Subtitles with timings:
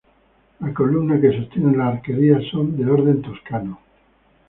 [0.61, 3.79] Las columnas que sostienen la arquería son de orden toscano.